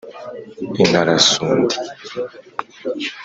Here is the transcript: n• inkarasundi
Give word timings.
n• 0.71 0.75
inkarasundi 0.83 1.75